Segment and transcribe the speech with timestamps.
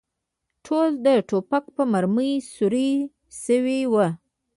[0.65, 2.91] ټول د ټوپک په مرمۍ سوري
[3.43, 3.95] شوي و.